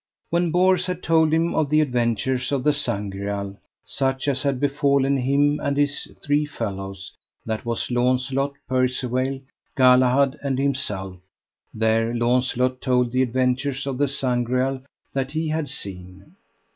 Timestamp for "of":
1.53-1.69, 2.51-2.63, 13.85-13.99